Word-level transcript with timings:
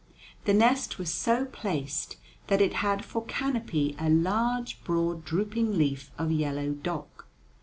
The 0.45 0.53
nest 0.55 0.97
was 0.97 1.13
so 1.13 1.45
placed 1.45 2.17
that 2.47 2.59
it 2.59 2.73
had 2.81 3.05
for 3.05 3.23
canopy 3.25 3.95
a 3.99 4.09
large, 4.09 4.83
broad, 4.83 5.23
drooping 5.23 5.77
leaf 5.77 6.09
of 6.17 6.31
yellow 6.31 6.69
dock. 6.71 7.27